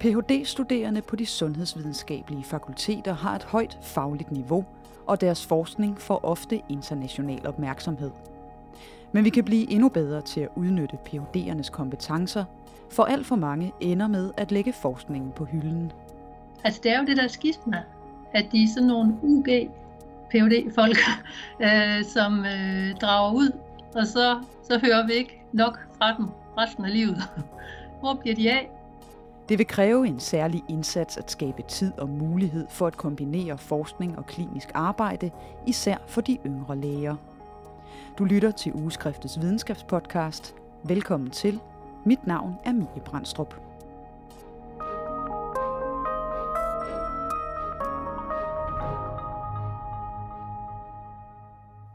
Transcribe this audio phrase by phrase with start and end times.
[0.00, 4.64] Ph.D.-studerende på de sundhedsvidenskabelige fakulteter har et højt fagligt niveau,
[5.06, 8.10] og deres forskning får ofte international opmærksomhed.
[9.12, 12.44] Men vi kan blive endnu bedre til at udnytte Ph.D.'ernes kompetencer,
[12.90, 15.92] for alt for mange ender med at lægge forskningen på hylden.
[16.64, 17.82] Altså det er jo det der skisma,
[18.32, 19.46] at de er sådan nogle UG
[20.30, 20.98] phd folk
[21.66, 23.50] øh, som øh, drager ud,
[23.94, 26.26] og så, så hører vi ikke nok fra dem
[26.58, 27.16] resten af livet.
[28.00, 28.75] Hvor bliver de af?
[29.48, 34.18] Det vil kræve en særlig indsats at skabe tid og mulighed for at kombinere forskning
[34.18, 35.30] og klinisk arbejde,
[35.66, 37.16] især for de yngre læger.
[38.18, 40.54] Du lytter til Ugeskriftets videnskabspodcast.
[40.84, 41.60] Velkommen til.
[42.06, 43.54] Mit navn er Mie Brandstrup.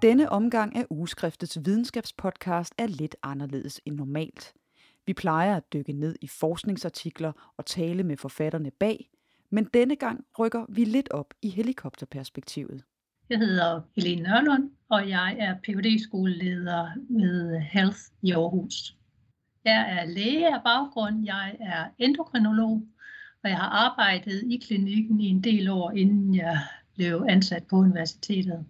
[0.01, 4.53] Denne omgang af Ugeskriftets videnskabspodcast er lidt anderledes end normalt.
[5.05, 9.09] Vi plejer at dykke ned i forskningsartikler og tale med forfatterne bag,
[9.49, 12.83] men denne gang rykker vi lidt op i helikopterperspektivet.
[13.29, 18.95] Jeg hedder Helene Nørlund, og jeg er phd skoleleder ved Health i Aarhus.
[19.65, 22.81] Jeg er læge af baggrund, jeg er endokrinolog,
[23.43, 26.59] og jeg har arbejdet i klinikken i en del år, inden jeg
[26.95, 28.65] blev ansat på universitetet.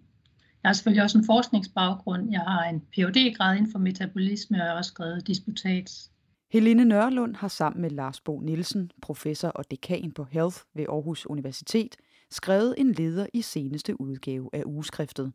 [0.62, 2.30] Jeg har selvfølgelig også en forskningsbaggrund.
[2.30, 6.10] Jeg har en phd grad inden for metabolisme, og jeg har også skrevet disputats.
[6.52, 11.26] Helene Nørlund har sammen med Lars Bo Nielsen, professor og dekan på Health ved Aarhus
[11.26, 11.96] Universitet,
[12.30, 15.32] skrevet en leder i seneste udgave af ugeskriftet.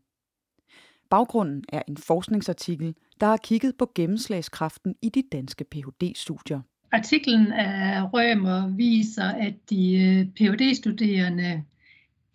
[1.10, 6.62] Baggrunden er en forskningsartikel, der har kigget på gennemslagskraften i de danske Ph.D.-studier.
[6.92, 11.64] Artiklen af Rømer viser, at de øh, Ph.D.-studerende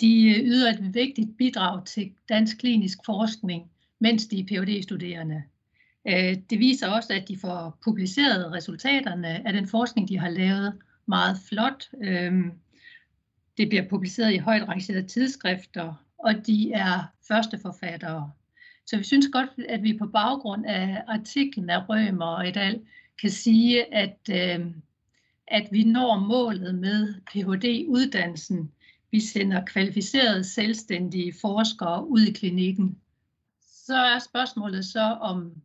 [0.00, 5.42] de øh, yder et vigtigt bidrag til dansk klinisk forskning, mens de er Ph.D.-studerende.
[6.08, 10.78] Øh, det viser også, at de får publiceret resultaterne af den forskning, de har lavet
[11.06, 11.88] meget flot.
[12.02, 12.32] Øh,
[13.56, 18.32] det bliver publiceret i højt rangerede tidsskrifter, og de er første forfattere.
[18.86, 22.80] Så vi synes godt, at vi på baggrund af artiklen af Rømer og et al
[23.20, 24.66] kan sige, at, øh,
[25.46, 28.72] at vi når målet med Ph.D.-uddannelsen.
[29.10, 32.98] Vi sender kvalificerede selvstændige forskere ud i klinikken.
[33.60, 35.62] Så er spørgsmålet så, om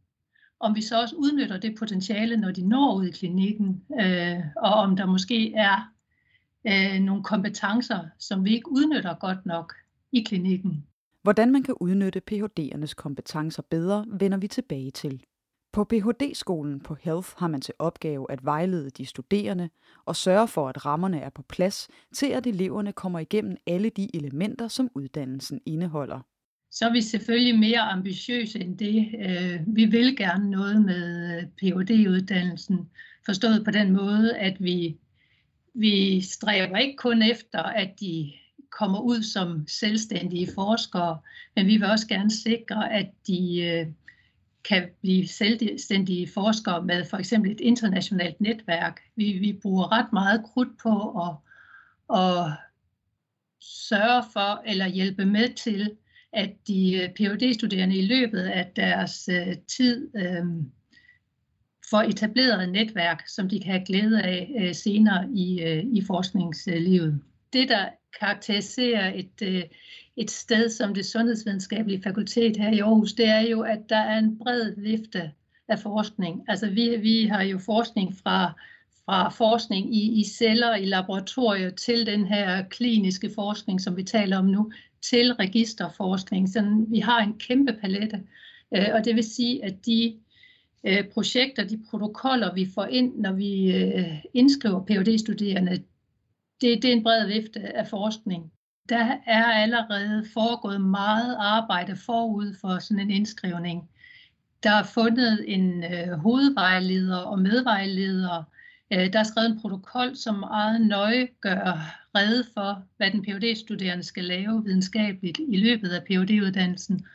[0.60, 4.74] om vi så også udnytter det potentiale, når de når ud i klinikken, øh, og
[4.74, 5.94] om der måske er
[6.68, 9.74] øh, nogle kompetencer, som vi ikke udnytter godt nok
[10.12, 10.86] i klinikken.
[11.24, 15.24] Hvordan man kan udnytte Ph.D.'ernes kompetencer bedre, vender vi tilbage til.
[15.72, 19.70] På Ph.D.-skolen på Health har man til opgave at vejlede de studerende
[20.06, 24.16] og sørge for, at rammerne er på plads til, at eleverne kommer igennem alle de
[24.16, 26.20] elementer, som uddannelsen indeholder
[26.72, 29.10] så er vi selvfølgelig mere ambitiøse end det.
[29.20, 32.90] Øh, vi vil gerne noget med øh, phd uddannelsen
[33.26, 34.98] forstået på den måde, at vi,
[35.74, 38.34] vi stræber ikke kun efter, at de
[38.72, 41.20] kommer ud som selvstændige forskere,
[41.56, 43.88] men vi vil også gerne sikre, at de øh,
[44.70, 49.02] kan blive selvstændige forskere med for eksempel et internationalt netværk.
[49.16, 51.36] Vi, vi bruger ret meget krudt på at,
[52.20, 52.52] at
[53.62, 55.98] sørge for eller hjælpe med til,
[56.34, 60.46] at de øh, phd studerende i løbet af deres øh, tid øh,
[61.90, 66.04] får etableret et netværk, som de kan have glæde af øh, senere i, øh, i
[66.08, 67.22] forskningslivet.
[67.54, 67.90] Det, der
[68.20, 69.64] karakteriserer et, øh,
[70.18, 74.18] et sted som det sundhedsvidenskabelige fakultet her i Aarhus, det er jo, at der er
[74.18, 75.32] en bred vifte
[75.68, 76.46] af forskning.
[76.48, 78.54] Altså vi, vi har jo forskning fra
[79.10, 84.38] fra forskning i, i celler i laboratorier til den her kliniske forskning, som vi taler
[84.38, 84.72] om nu,
[85.02, 86.50] til registerforskning.
[86.50, 88.24] Så vi har en kæmpe palette,
[88.76, 90.18] øh, og det vil sige, at de
[90.84, 95.84] øh, projekter, de protokoller, vi får ind, når vi øh, indskriver phd studerende
[96.62, 98.52] det, det er en bred vifte af forskning.
[98.90, 103.90] Der er allerede foregået meget arbejde forud for sådan en indskrivning.
[104.64, 108.44] Der er fundet en øh, hovedvejleder og medvejleder,
[108.94, 111.78] Øh, der er skrevet en protokol, som meget nøje gør
[112.16, 117.06] rede for, hvad den phd studerende skal lave videnskabeligt i løbet af phd uddannelsen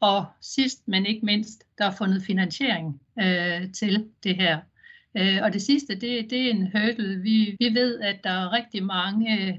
[0.00, 4.60] Og sidst, men ikke mindst, der er fundet finansiering øh, til det her.
[5.16, 7.22] Øh, og det sidste, det, det er en hurdle.
[7.22, 9.58] Vi, vi ved, at der er rigtig mange øh,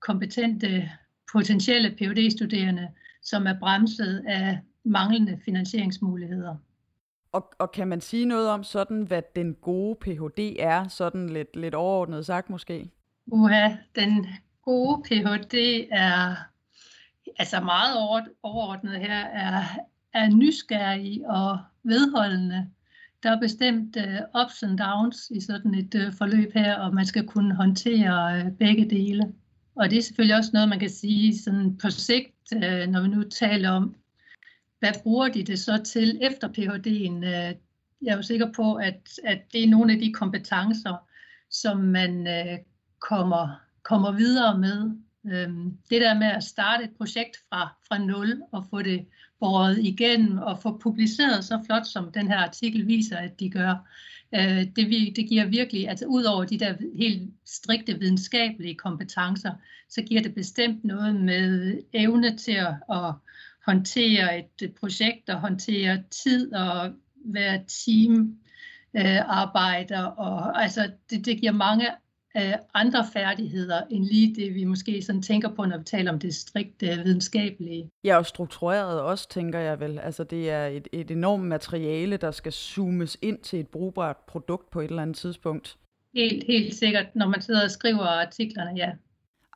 [0.00, 0.90] kompetente
[1.32, 2.88] potentielle phd studerende
[3.26, 6.56] som er bremset af manglende finansieringsmuligheder.
[7.36, 10.56] Og, og kan man sige noget om sådan, hvad den gode Ph.D.
[10.58, 12.90] er, sådan lidt, lidt overordnet sagt måske?
[13.26, 14.26] Uha, den
[14.62, 15.54] gode Ph.D.
[15.90, 16.34] er
[17.38, 17.96] altså meget
[18.42, 19.62] overordnet her, er,
[20.12, 22.70] er nysgerrig og vedholdende.
[23.22, 27.06] der er bestemt uh, ups and downs i sådan et uh, forløb her, og man
[27.06, 29.32] skal kunne håndtere uh, begge dele.
[29.74, 33.08] Og det er selvfølgelig også noget, man kan sige sådan på sigt, uh, når vi
[33.08, 33.94] nu taler om,
[34.78, 37.24] hvad bruger de det så til efter Ph.D.'en?
[37.24, 37.54] Øh,
[38.02, 41.08] jeg er jo sikker på, at, at det er nogle af de kompetencer,
[41.50, 42.58] som man øh,
[43.00, 44.90] kommer, kommer videre med.
[45.26, 45.48] Øh,
[45.90, 49.06] det der med at starte et projekt fra, fra nul og få det
[49.40, 53.88] båret igennem og få publiceret så flot, som den her artikel viser, at de gør.
[54.32, 59.52] Uh, det, det giver virkelig, altså ud over de der helt strikte videnskabelige kompetencer,
[59.88, 63.14] så giver det bestemt noget med evne til at, at
[63.66, 66.92] håndtere et projekt og håndtere tid og
[67.24, 68.38] være team
[68.96, 71.86] øh, arbejder og altså det, det giver mange
[72.36, 76.18] øh, andre færdigheder end lige det vi måske sådan tænker på når vi taler om
[76.18, 77.90] det strikt videnskabelige.
[78.04, 79.98] Ja, og struktureret også tænker jeg vel.
[79.98, 84.70] Altså det er et, et enormt materiale der skal zoomes ind til et brugbart produkt
[84.70, 85.76] på et eller andet tidspunkt.
[86.14, 88.90] Helt, helt sikkert, når man sidder og skriver artiklerne, ja.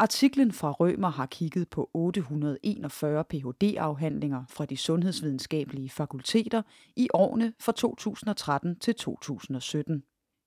[0.00, 6.62] Artiklen fra Rømer har kigget på 841 Ph.D.-afhandlinger fra de sundhedsvidenskabelige fakulteter
[6.96, 10.02] i årene fra 2013 til 2017.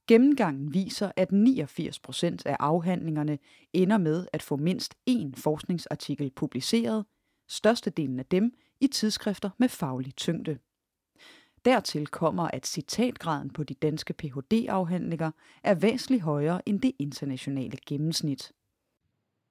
[0.07, 3.37] Gennemgangen viser, at 89 procent af afhandlingerne
[3.73, 7.05] ender med at få mindst én forskningsartikel publiceret,
[7.49, 10.57] størstedelen af dem i tidsskrifter med faglig tyngde.
[11.65, 15.31] Dertil kommer, at citatgraden på de danske Ph.D.-afhandlinger
[15.63, 18.51] er væsentligt højere end det internationale gennemsnit.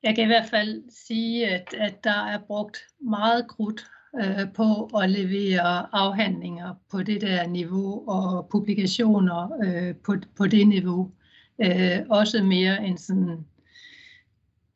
[0.02, 3.86] Jeg kan i hvert fald sige, at, at der er brugt meget krudt
[4.20, 10.68] øh, på at levere afhandlinger på det der niveau og publikationer øh, på, på det
[10.68, 11.12] niveau.
[11.58, 13.46] Øh, også mere end sådan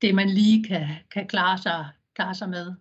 [0.02, 2.74] det, man lige kan, kan klare, sig, klare sig med.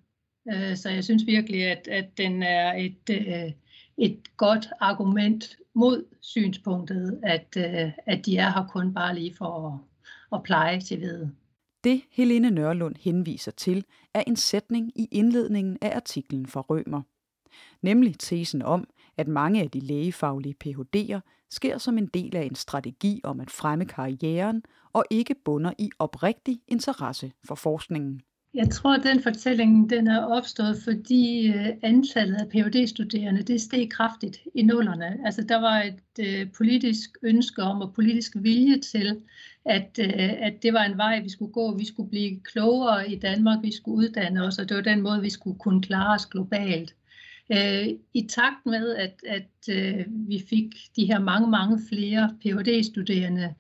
[0.53, 3.51] Øh, så jeg synes virkelig, at, at den er et, øh,
[3.98, 9.68] et godt argument mod synspunktet, at, øh, at de er her kun bare lige for
[9.68, 9.80] at,
[10.38, 11.27] at pleje til ved.
[11.86, 17.02] Det Helene Nørlund henviser til, er en sætning i indledningen af artiklen fra Rømer.
[17.82, 18.88] Nemlig tesen om,
[19.18, 23.52] at mange af de lægefaglige Ph.D.'er sker som en del af en strategi om at
[23.52, 28.22] fremme karrieren og ikke bunder i oprigtig interesse for forskningen.
[28.54, 33.62] Jeg tror, at den fortælling den er opstået, fordi øh, antallet af phd studerende det
[33.62, 35.18] steg kraftigt i nullerne.
[35.26, 39.22] Altså, der var et øh, politisk ønske om og politisk vilje til,
[39.65, 41.77] at, øh, at det var en vej, vi skulle gå.
[41.77, 45.21] Vi skulle blive klogere i Danmark, vi skulle uddanne os, og det var den måde,
[45.21, 46.95] vi skulle kunne klare os globalt.
[47.51, 52.83] Øh, I takt med, at, at øh, vi fik de her mange, mange flere phd
[52.83, 53.53] studerende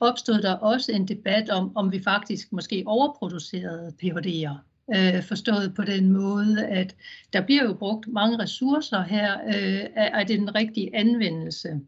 [0.00, 4.56] opstod der også en debat om, om vi faktisk måske overproducerede PhD'er.
[4.96, 6.96] Øh, forstået på den måde, at
[7.32, 9.40] der bliver jo brugt mange ressourcer her.
[9.46, 11.80] Øh, er det den rigtige anvendelse?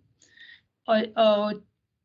[0.86, 1.52] Og, og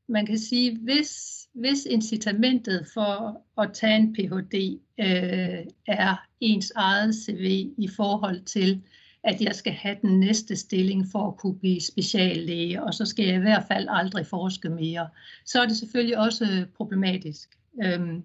[0.07, 4.79] man kan sige, hvis, hvis incitamentet for at tage en Ph.D.
[4.99, 8.81] Øh, er ens eget CV i forhold til,
[9.23, 13.25] at jeg skal have den næste stilling for at kunne blive speciallæge, og så skal
[13.25, 15.07] jeg i hvert fald aldrig forske mere,
[15.45, 17.49] så er det selvfølgelig også problematisk.
[17.83, 18.23] Øhm,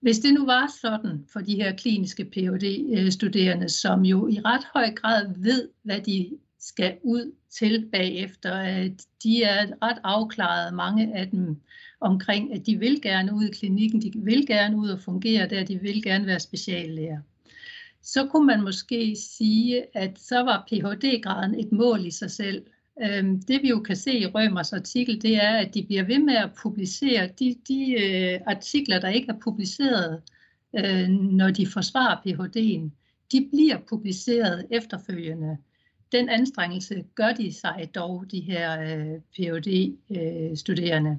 [0.00, 4.66] hvis det nu var sådan for de her kliniske Ph.D.-studerende, øh, som jo i ret
[4.74, 8.92] høj grad ved, hvad de skal ud til bagefter, at
[9.22, 11.56] de er ret afklaret, mange af dem,
[12.02, 15.64] omkring, at de vil gerne ud i klinikken, de vil gerne ud og fungere der,
[15.64, 17.18] de vil gerne være speciallæger
[18.02, 22.66] så kunne man måske sige, at så var Ph.D.-graden et mål i sig selv.
[23.02, 26.18] Øhm, det vi jo kan se i Rømers artikel, det er, at de bliver ved
[26.18, 30.22] med at publicere de, de øh, artikler, der ikke er publiceret,
[30.78, 32.92] øh, når de forsvarer Ph.D.'en.
[33.32, 35.56] De bliver publiceret efterfølgende.
[36.12, 41.10] Den anstrengelse gør de sig dog, de her øh, Ph.D.-studerende.
[41.10, 41.16] Øh,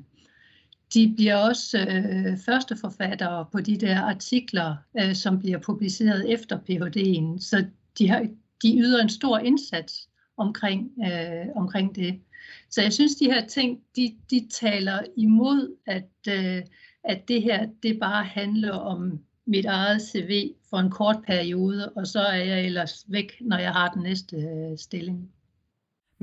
[0.93, 7.39] de bliver også øh, førsteforfattere på de der artikler, øh, som bliver publiceret efter Ph.D.'en.
[7.39, 7.65] Så
[7.97, 8.27] de, har,
[8.63, 12.19] de yder en stor indsats omkring, øh, omkring det.
[12.69, 16.61] Så jeg synes, de her ting, de, de taler imod, at, øh,
[17.03, 22.07] at det her, det bare handler om mit eget CV for en kort periode, og
[22.07, 25.31] så er jeg ellers væk, når jeg har den næste øh, stilling.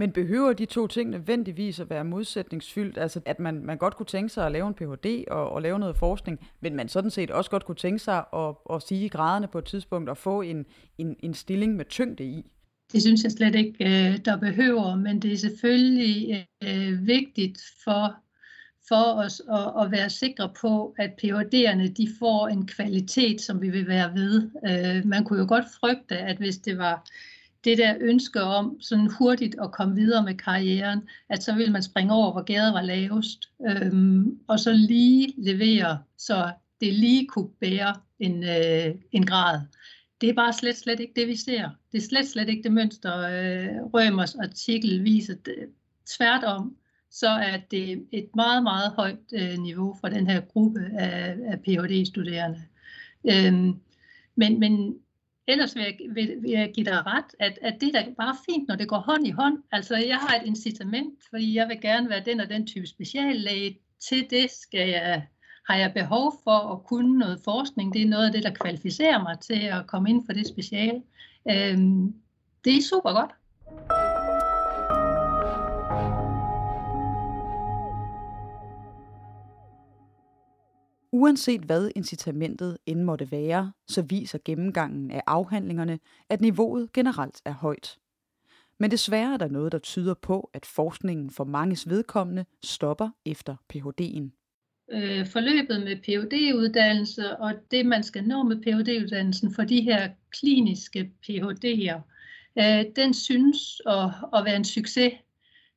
[0.00, 2.98] Men behøver de to ting nødvendigvis at være modsætningsfyldt?
[2.98, 5.24] Altså at man, man godt kunne tænke sig at lave en Ph.D.
[5.30, 8.54] Og, og lave noget forskning, men man sådan set også godt kunne tænke sig at,
[8.72, 10.66] at sige graderne på et tidspunkt og få en,
[10.98, 12.50] en, en stilling med tyngde i?
[12.92, 18.14] Det synes jeg slet ikke, øh, der behøver, men det er selvfølgelig øh, vigtigt for,
[18.88, 23.70] for os at, at være sikre på, at Ph.D.'erne de får en kvalitet, som vi
[23.70, 24.50] vil være ved.
[24.68, 27.06] Øh, man kunne jo godt frygte, at hvis det var
[27.64, 31.82] det der ønske om sådan hurtigt at komme videre med karrieren, at så vil man
[31.82, 37.48] springe over, hvor gæret var lavest, øhm, og så lige levere, så det lige kunne
[37.60, 39.60] bære en, øh, en grad.
[40.20, 41.70] Det er bare slet, slet ikke det, vi ser.
[41.92, 45.34] Det er slet, slet ikke det mønster, øh, Rømers artikel viser.
[46.06, 46.76] Tværtom,
[47.10, 51.60] så er det et meget, meget højt øh, niveau for den her gruppe af, af
[51.60, 52.62] Ph.D.-studerende.
[53.30, 53.74] Øhm,
[54.36, 54.94] men, men
[55.50, 58.68] ellers vil jeg, vil, vil jeg give dig ret, at, at det er bare fint,
[58.68, 59.58] når det går hånd i hånd.
[59.72, 63.78] Altså, jeg har et incitament, fordi jeg vil gerne være den og den type speciallæge.
[64.08, 65.26] Til det skal jeg,
[65.68, 67.94] har jeg behov for at kunne noget forskning.
[67.94, 71.02] Det er noget af det, der kvalificerer mig til at komme ind for det speciale.
[71.50, 72.14] Øhm,
[72.64, 73.30] det er super godt.
[81.20, 85.98] Uanset hvad incitamentet end måtte være, så viser gennemgangen af afhandlingerne,
[86.28, 87.98] at niveauet generelt er højt.
[88.78, 93.56] Men desværre er der noget, der tyder på, at forskningen for manges vedkommende stopper efter
[93.68, 94.32] Ph.D.'en.
[94.92, 101.10] Øh, forløbet med Ph.D.-uddannelse og det, man skal nå med Ph.D.-uddannelsen for de her kliniske
[101.22, 102.00] Ph.D.'er,
[102.58, 105.12] øh, den synes at, at være en succes.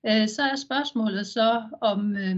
[0.06, 2.38] Øh, så er spørgsmålet så, om øh,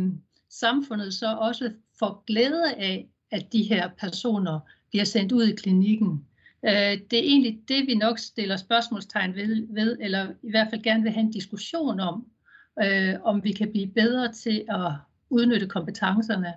[0.49, 4.59] samfundet så også får glæde af, at de her personer
[4.89, 6.25] bliver sendt ud i klinikken.
[6.65, 10.83] Øh, det er egentlig det, vi nok stiller spørgsmålstegn ved, ved eller i hvert fald
[10.83, 12.25] gerne vil have en diskussion om,
[12.83, 14.91] øh, om vi kan blive bedre til at
[15.29, 16.53] udnytte kompetencerne.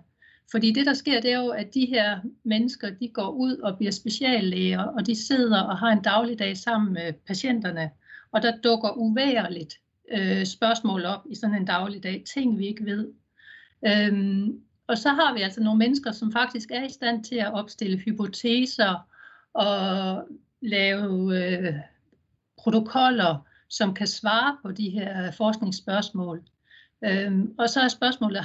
[0.51, 3.77] Fordi det, der sker, det er jo, at de her mennesker, de går ud og
[3.77, 7.91] bliver speciallæger, og de sidder og har en dagligdag sammen med patienterne.
[8.33, 9.75] Og der dukker uværligt
[10.13, 13.09] øh, spørgsmål op i sådan en dagligdag, ting vi ikke ved.
[13.87, 17.53] Øhm, og så har vi altså nogle mennesker, som faktisk er i stand til at
[17.53, 19.09] opstille hypoteser
[19.53, 20.25] og
[20.61, 21.75] lave øh,
[22.59, 26.43] protokoller, som kan svare på de her forskningsspørgsmål.
[27.05, 28.39] Øhm, og så er spørgsmålet,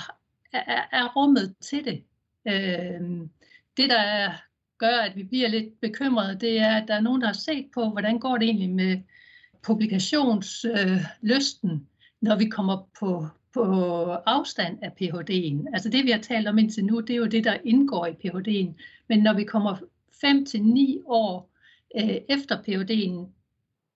[0.54, 2.04] er, er rummet til det?
[2.48, 3.30] Øhm,
[3.78, 4.32] det, der
[4.78, 7.70] gør, at vi bliver lidt bekymrede, det er, at der er nogen, der har set
[7.74, 9.02] på, hvordan går det egentlig med
[9.62, 11.78] publikationslysten, øh,
[12.22, 13.64] når vi kommer på på
[14.12, 15.68] afstand af Ph.D.'en.
[15.74, 18.14] Altså det, vi har talt om indtil nu, det er jo det, der indgår i
[18.14, 18.76] Ph.D.'en.
[19.10, 19.78] Men når vi kommer
[20.22, 21.52] 5 til ni år
[21.96, 23.28] øh, efter Ph.D.'en,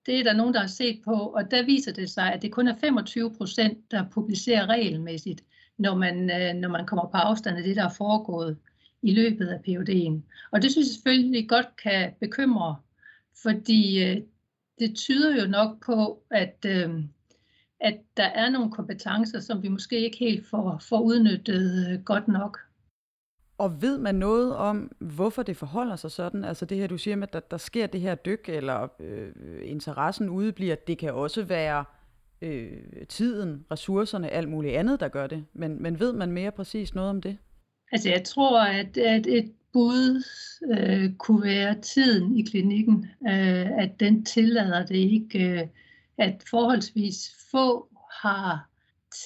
[0.06, 2.52] det er der nogen, der har set på, og der viser det sig, at det
[2.52, 5.44] kun er 25 procent, der publicerer regelmæssigt,
[5.78, 8.58] når man, øh, når man kommer på afstand af det, der er foregået
[9.02, 10.24] i løbet af Ph.D.'en.
[10.50, 12.76] Og det synes jeg selvfølgelig godt kan bekymre,
[13.42, 14.22] fordi øh,
[14.78, 16.90] det tyder jo nok på, at øh,
[17.80, 22.28] at der er nogle kompetencer, som vi måske ikke helt får, får udnyttet øh, godt
[22.28, 22.58] nok.
[23.58, 26.44] Og ved man noget om, hvorfor det forholder sig sådan?
[26.44, 29.32] Altså det her, du siger med, at der, der sker det her dyk, eller øh,
[29.64, 31.84] interessen udebliver, det kan også være
[32.42, 35.44] øh, tiden, ressourcerne, alt muligt andet, der gør det.
[35.52, 37.38] Men, men ved man mere præcis noget om det?
[37.92, 40.24] Altså jeg tror, at, at et bud
[40.78, 45.66] øh, kunne være tiden i klinikken, øh, at den tillader det ikke, øh,
[46.18, 47.88] at forholdsvis få
[48.22, 48.70] har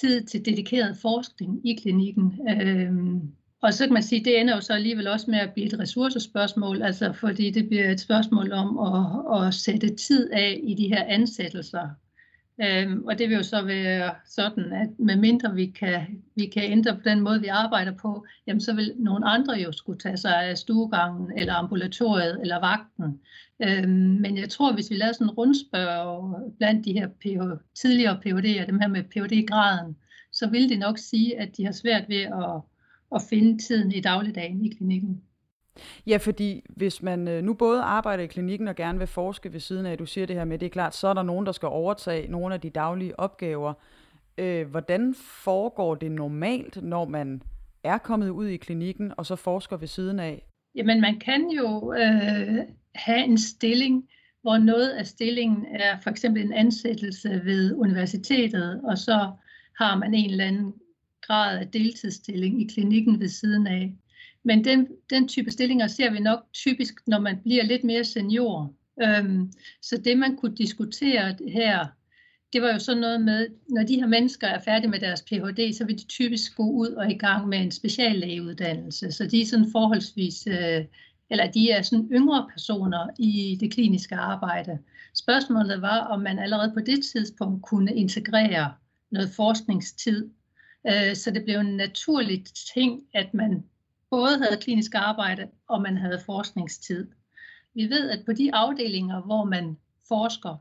[0.01, 2.39] tid til dedikeret forskning i klinikken.
[2.61, 3.21] Øhm,
[3.61, 5.67] og så kan man sige, at det ender jo så alligevel også med at blive
[5.67, 10.73] et ressourcespørgsmål, altså fordi det bliver et spørgsmål om at, at sætte tid af i
[10.73, 11.89] de her ansættelser.
[12.61, 16.95] Øhm, og det vil jo så være sådan, at medmindre vi kan, vi kan ændre
[16.95, 20.43] på den måde, vi arbejder på, jamen så vil nogle andre jo skulle tage sig
[20.43, 23.19] af stuegangen, eller ambulatoriet, eller vagten.
[23.63, 28.19] Øhm, men jeg tror, hvis vi lader sådan en rundspørg blandt de her PH, tidligere
[28.25, 29.97] PhD'er, dem her med PhD-graden,
[30.31, 32.61] så vil det nok sige, at de har svært ved at,
[33.15, 35.21] at finde tiden i dagligdagen i klinikken.
[36.07, 39.59] Ja, fordi hvis man øh, nu både arbejder i klinikken og gerne vil forske ved
[39.59, 41.51] siden af, du siger det her med, det er klart, så er der nogen, der
[41.51, 43.73] skal overtage nogle af de daglige opgaver.
[44.37, 47.41] Øh, hvordan foregår det normalt, når man
[47.83, 50.45] er kommet ud i klinikken og så forsker ved siden af?
[50.75, 52.57] Jamen, man kan jo øh,
[52.95, 54.09] have en stilling,
[54.41, 59.31] hvor noget af stillingen er for eksempel en ansættelse ved universitetet, og så
[59.79, 60.73] har man en eller anden
[61.21, 63.93] grad af deltidsstilling i klinikken ved siden af.
[64.43, 68.73] Men den, den type stillinger ser vi nok typisk, når man bliver lidt mere senior.
[69.03, 71.85] Øhm, så det man kunne diskutere her,
[72.53, 75.73] det var jo sådan noget med, når de her mennesker er færdige med deres Ph.D.,
[75.73, 79.11] så vil de typisk gå ud og i gang med en speciallægeuddannelse.
[79.11, 80.85] Så de er sådan forholdsvis, øh,
[81.29, 84.79] eller de er sådan yngre personer i det kliniske arbejde.
[85.15, 88.73] Spørgsmålet var, om man allerede på det tidspunkt kunne integrere
[89.11, 90.29] noget forskningstid,
[90.87, 93.63] øh, så det blev en naturlig ting, at man
[94.13, 97.07] både havde klinisk arbejde og man havde forskningstid.
[97.73, 99.77] Vi ved, at på de afdelinger, hvor man
[100.07, 100.55] forsker,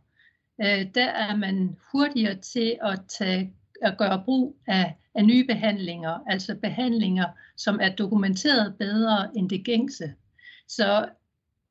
[0.61, 6.19] øh, der er man hurtigere til at, tage, at gøre brug af, af nye behandlinger,
[6.27, 10.15] altså behandlinger, som er dokumenteret bedre end det gængse.
[10.69, 11.09] Så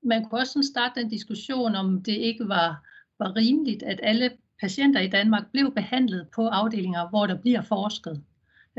[0.04, 2.86] man kunne også starte den diskussion, om det ikke var,
[3.20, 8.24] var rimeligt, at alle patienter i Danmark blev behandlet på afdelinger, hvor der bliver forsket.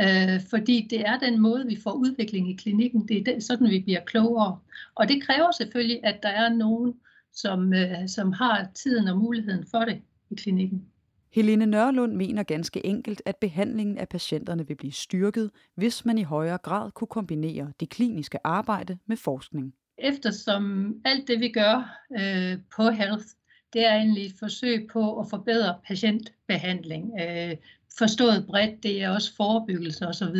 [0.00, 3.08] Øh, fordi det er den måde, vi får udvikling i klinikken.
[3.08, 4.58] Det er den, sådan, vi bliver klogere.
[4.94, 6.94] Og det kræver selvfølgelig, at der er nogen,
[7.32, 10.86] som, øh, som har tiden og muligheden for det i klinikken.
[11.32, 16.22] Helene Nørlund mener ganske enkelt, at behandlingen af patienterne vil blive styrket, hvis man i
[16.22, 19.74] højere grad kunne kombinere det kliniske arbejde med forskning.
[19.98, 23.24] Eftersom alt det, vi gør øh, på Health,
[23.72, 27.12] det er egentlig et forsøg på at forbedre patientbehandling.
[27.20, 27.56] Øh,
[27.98, 30.36] forstået bredt, det er også forebyggelse osv.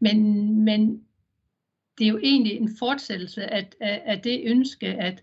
[0.00, 1.04] Men, men
[1.98, 5.22] det er jo egentlig en fortsættelse af, af, af det ønske, at,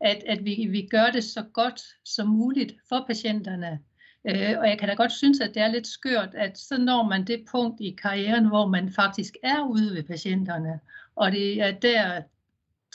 [0.00, 3.78] at, at vi, vi gør det så godt som muligt for patienterne.
[4.24, 7.08] Øh, og jeg kan da godt synes, at det er lidt skørt, at så når
[7.08, 10.80] man det punkt i karrieren, hvor man faktisk er ude ved patienterne,
[11.16, 12.22] og det er der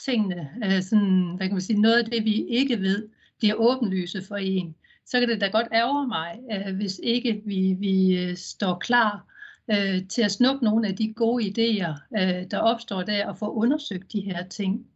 [0.04, 4.22] tingene, øh, sådan, hvad kan man sige, noget af det, vi ikke ved, bliver åbenlyse
[4.22, 4.74] for en
[5.06, 9.26] så kan det da godt ærge mig, øh, hvis ikke vi, vi øh, står klar
[9.70, 13.52] øh, til at snuppe nogle af de gode idéer, øh, der opstår der, og få
[13.52, 14.86] undersøgt de her ting.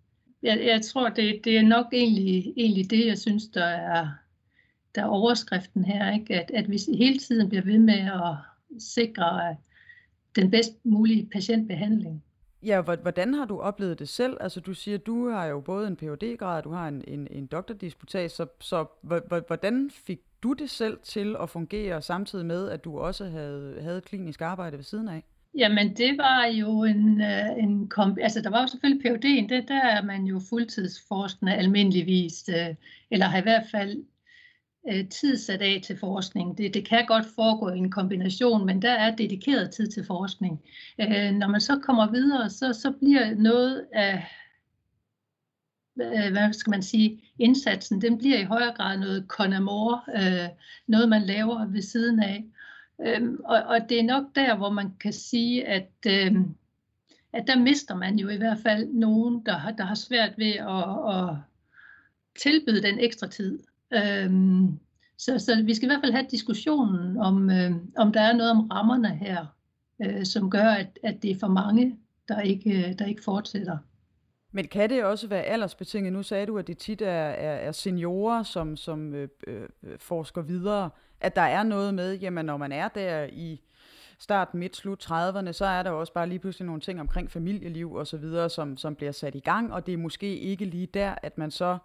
[0.43, 4.09] Jeg, jeg tror, det, det er nok egentlig, egentlig det, jeg synes, der er,
[4.95, 6.35] der er overskriften her, ikke?
[6.35, 8.37] At, at vi hele tiden bliver ved med at
[8.79, 9.57] sikre øh,
[10.37, 12.23] den bedst mulige patientbehandling.
[12.67, 14.37] Ja, hvordan har du oplevet det selv?
[14.41, 17.47] Altså du siger, du har jo både en phd grad du har en, en, en
[17.47, 18.85] doktordisputat, så, så
[19.47, 24.01] hvordan fik du det selv til at fungere samtidig med, at du også havde, havde
[24.01, 25.25] klinisk arbejde ved siden af?
[25.55, 29.69] Jamen det var jo en, øh, en kombi, altså der var jo selvfølgelig PhD'en, det,
[29.69, 32.75] der er man jo fuldtidsforskende almindeligvis, øh,
[33.11, 34.05] eller har i hvert fald
[34.89, 36.59] øh, tid sat af til forskning.
[36.59, 40.63] Det, det kan godt foregå i en kombination, men der er dedikeret tid til forskning.
[41.01, 44.25] Øh, når man så kommer videre, så, så bliver noget af
[46.01, 50.49] øh, hvad skal man sige, indsatsen, den bliver i højere grad noget konamore, øh,
[50.87, 52.45] noget man laver ved siden af.
[53.07, 56.35] Øhm, og, og det er nok der, hvor man kan sige, at, øh,
[57.33, 60.53] at der mister man jo i hvert fald nogen, der har, der har svært ved
[60.53, 61.37] at, at
[62.39, 63.59] tilbyde den ekstra tid.
[63.93, 64.79] Øhm,
[65.19, 68.51] så, så vi skal i hvert fald have diskussionen om, øh, om der er noget
[68.51, 69.47] om rammerne her,
[70.03, 71.99] øh, som gør, at, at det er for mange,
[72.29, 73.79] der ikke, øh, der ikke fortsætter.
[74.53, 76.13] Men kan det også være aldersbetinget?
[76.13, 80.43] Nu sagde du, at det tit er, er, er seniorer, som, som øh, øh, forsker
[80.43, 80.91] videre.
[81.21, 83.61] At der er noget med, jamen når man er der i
[84.19, 87.93] start, midt, slut 30'erne, så er der også bare lige pludselig nogle ting omkring familieliv
[87.93, 90.87] og så videre, som, som bliver sat i gang, og det er måske ikke lige
[90.87, 91.79] der, at man så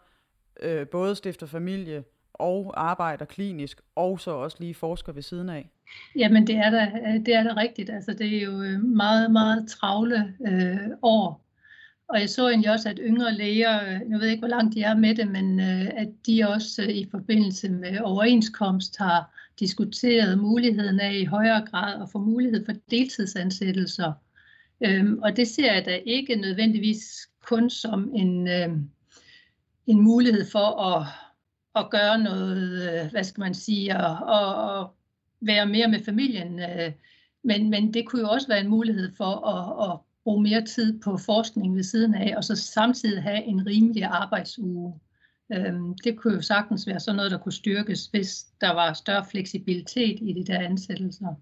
[0.61, 2.03] øh, både stifter familie
[2.41, 5.69] og arbejder klinisk, og så også lige forsker ved siden af?
[6.15, 6.91] Jamen det er da,
[7.25, 7.89] det er da rigtigt.
[7.89, 11.41] Altså, det er jo øh, meget, meget travle øh, år.
[12.11, 14.75] Og jeg så egentlig også, at yngre læger, øh, nu ved jeg ikke, hvor langt
[14.75, 19.37] de er med det, men øh, at de også øh, i forbindelse med overenskomst har
[19.59, 24.13] diskuteret muligheden af i højere grad at få mulighed for deltidsansættelser.
[24.81, 28.69] Øhm, og det ser jeg da ikke nødvendigvis kun som en, øh,
[29.87, 31.07] en mulighed for at,
[31.75, 34.95] at gøre noget, øh, hvad skal man sige, og, og, og
[35.41, 36.59] være mere med familien.
[36.59, 36.91] Øh,
[37.43, 40.99] men, men det kunne jo også være en mulighed for at, at bruge mere tid
[40.99, 44.99] på forskning ved siden af, og så samtidig have en rimelig arbejdsuge.
[45.53, 49.25] Øhm, det kunne jo sagtens være sådan noget, der kunne styrkes, hvis der var større
[49.31, 51.35] fleksibilitet i de der ansættelser.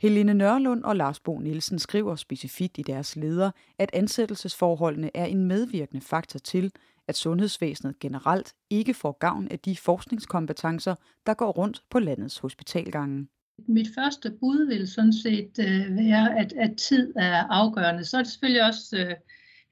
[0.00, 5.44] Helene Nørlund og Lars Bo Nielsen skriver specifikt i deres leder, at ansættelsesforholdene er en
[5.44, 6.72] medvirkende faktor til,
[7.10, 10.94] at sundhedsvæsenet generelt ikke får gavn af de forskningskompetencer,
[11.26, 13.28] der går rundt på landets hospitalgange.
[13.68, 18.04] Mit første bud vil sådan set øh, være, at, at tid er afgørende.
[18.04, 19.14] Så er det selvfølgelig også, øh,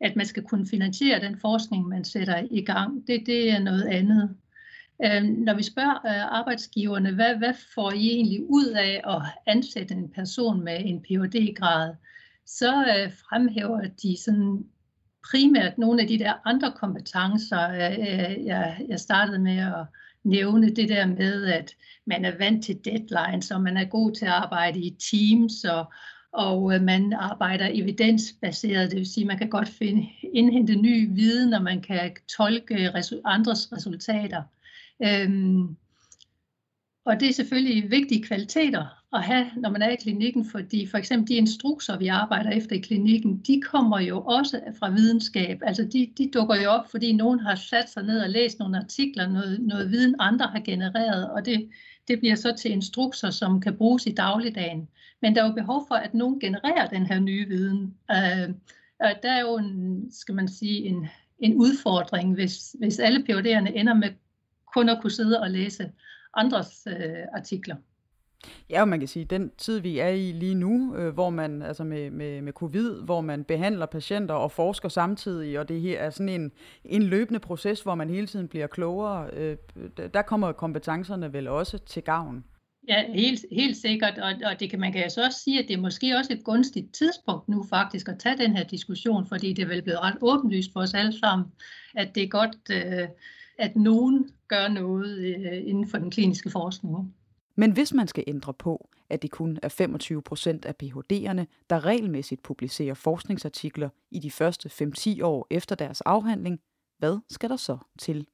[0.01, 3.07] at man skal kunne finansiere den forskning, man sætter i gang.
[3.07, 4.37] Det, det er noget andet.
[5.05, 9.95] Øh, når vi spørger øh, arbejdsgiverne, hvad, hvad får I egentlig ud af at ansætte
[9.95, 11.95] en person med en phd grad
[12.49, 14.65] så øh, fremhæver de sådan
[15.31, 19.87] primært nogle af de der andre kompetencer, øh, øh, jeg, jeg startede med at
[20.25, 21.75] nævne det der med, at
[22.07, 25.93] man er vant til deadlines, og man er god til at arbejde i teams, og,
[26.33, 31.15] og øh, man arbejder evidensbaseret, det vil sige, at man kan godt finde, indhente ny
[31.15, 34.43] viden, og man kan tolke resu- andres resultater.
[35.05, 35.77] Øhm,
[37.09, 40.99] og det er selvfølgelig vigtige kvaliteter at have, når man er i klinikken, fordi for
[40.99, 45.59] eksempel de instrukser, vi arbejder efter i klinikken, de kommer jo også fra videnskab.
[45.63, 48.79] Altså de, de dukker jo op, fordi nogen har sat sig ned og læst nogle
[48.79, 51.71] artikler, noget, noget viden andre har genereret, og det,
[52.09, 54.89] det bliver så til instrukser, som kan bruges i dagligdagen.
[55.23, 57.95] Men der er jo behov for, at nogen genererer den her nye viden.
[58.11, 58.55] Øh,
[59.23, 61.07] der er jo en, skal man sige, en,
[61.39, 64.09] en udfordring, hvis, hvis alle PhD'erne ender med
[64.75, 65.91] kun at kunne sidde og læse
[66.35, 67.77] andres øh, artikler.
[68.71, 71.31] Ja, og man kan sige, at den tid, vi er i lige nu, øh, hvor
[71.31, 75.81] man altså med, med, med covid, hvor man behandler patienter og forsker samtidig, og det
[75.81, 76.53] her er sådan en,
[76.85, 79.57] en løbende proces, hvor man hele tiden bliver klogere, øh,
[80.15, 82.45] der kommer kompetencerne vel også til gavn.
[82.89, 85.77] Ja, helt, helt sikkert, og, og det kan man kan altså også sige, at det
[85.77, 89.63] er måske også et gunstigt tidspunkt nu faktisk at tage den her diskussion, fordi det
[89.63, 91.49] er vel blevet ret åbenlyst for os alle sammen,
[91.95, 93.09] at det er godt, øh,
[93.59, 97.15] at nogen gør noget øh, inden for den kliniske forskning.
[97.57, 101.85] Men hvis man skal ændre på, at det kun er 25 procent af Ph.D.'erne, der
[101.85, 106.61] regelmæssigt publicerer forskningsartikler i de første 5-10 år efter deres afhandling,
[106.99, 108.27] hvad skal der så til?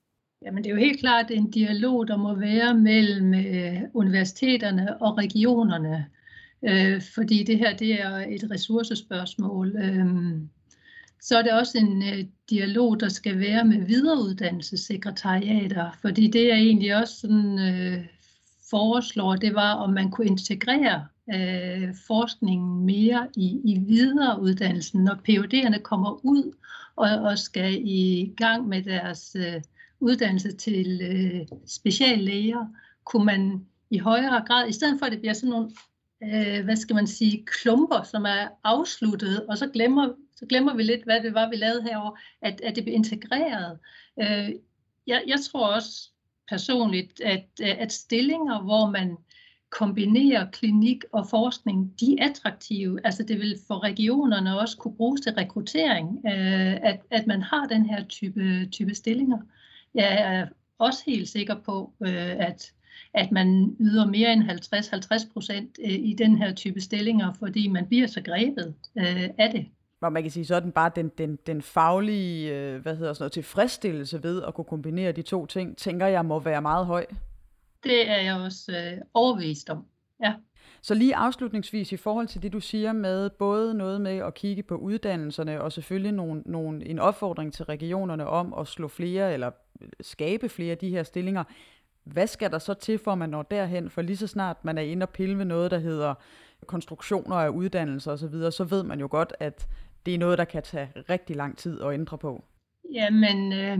[0.42, 5.18] Jamen det er jo helt klart en dialog, der må være mellem øh, universiteterne og
[5.18, 6.06] regionerne,
[6.62, 9.76] øh, fordi det her det er et ressourcespørgsmål.
[9.76, 10.06] Øh,
[11.24, 16.56] så er det også en øh, dialog, der skal være med videreuddannelsessekretariater, fordi det er
[16.56, 18.06] egentlig også sådan øh,
[18.70, 25.78] foreslår, det var, om man kunne integrere øh, forskningen mere i, i videreuddannelsen, når PUD'erne
[25.78, 26.52] kommer ud
[26.96, 29.62] og, og skal i gang med deres øh,
[30.00, 32.66] uddannelse til øh, speciallæger,
[33.04, 35.70] kunne man i højere grad, i stedet for at det bliver sådan nogle,
[36.24, 40.82] øh, hvad skal man sige, klumper, som er afsluttet, og så glemmer, så glemmer vi
[40.82, 43.78] lidt, hvad det var, vi lavede herover, at, at det blev integreret.
[44.22, 44.54] Øh,
[45.06, 46.10] jeg, jeg tror også,
[46.48, 49.16] personligt, at, at stillinger, hvor man
[49.70, 53.00] kombinerer klinik og forskning, de er attraktive.
[53.04, 57.66] Altså det vil for regionerne også kunne bruges til rekruttering, øh, at, at man har
[57.66, 59.38] den her type, type stillinger.
[59.94, 60.46] Jeg er
[60.78, 62.72] også helt sikker på, øh, at,
[63.14, 64.42] at man yder mere end
[65.26, 69.50] 50-50 procent øh, i den her type stillinger, fordi man bliver så grebet øh, af
[69.52, 69.66] det
[70.04, 73.32] hvor man kan sige sådan bare den, den, den faglige øh, hvad hedder sådan noget,
[73.32, 77.06] tilfredsstillelse ved at kunne kombinere de to ting, tænker jeg må være meget høj.
[77.84, 79.84] Det er jeg også øh, overbevist om,
[80.22, 80.34] ja.
[80.82, 84.62] Så lige afslutningsvis i forhold til det, du siger med både noget med at kigge
[84.62, 89.50] på uddannelserne og selvfølgelig nogle, nogle, en opfordring til regionerne om at slå flere eller
[90.00, 91.44] skabe flere af de her stillinger.
[92.04, 93.90] Hvad skal der så til, for at man når derhen?
[93.90, 96.14] For lige så snart man er inde og pille med noget, der hedder
[96.66, 99.68] konstruktioner af uddannelser osv., så ved man jo godt, at
[100.06, 102.44] det er noget, der kan tage rigtig lang tid at ændre på.
[102.92, 103.78] Jamen, øh,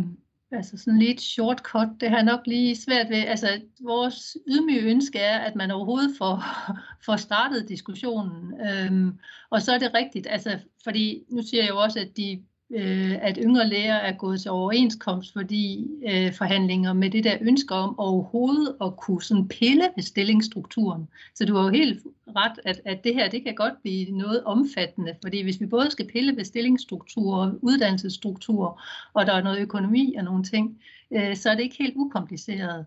[0.52, 3.16] altså sådan lidt shortcut, det har nok lige svært ved.
[3.16, 6.42] Altså, vores ydmyge ønske er, at man overhovedet får,
[7.06, 8.60] får startet diskussionen.
[8.60, 9.18] Øhm,
[9.50, 13.12] og så er det rigtigt, altså, fordi nu siger jeg jo også, at de øh,
[13.22, 17.98] at yngre læger er gået til overenskomst, fordi øh, forhandlinger med det der ønsker om
[17.98, 21.09] overhovedet at kunne sådan pille ved stillingsstrukturen.
[21.35, 22.03] Så du har jo helt
[22.37, 25.90] ret, at, at det her det kan godt blive noget omfattende, fordi hvis vi både
[25.90, 28.83] skal pille ved stillingsstrukturer, uddannelsesstrukturer,
[29.14, 30.79] og der er noget økonomi og nogle ting,
[31.11, 32.87] øh, så er det ikke helt ukompliceret.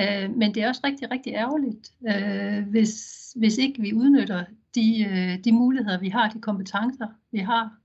[0.00, 5.04] Øh, men det er også rigtig, rigtig ærgerligt, øh, hvis, hvis ikke vi udnytter de,
[5.04, 7.77] øh, de muligheder, vi har, de kompetencer, vi har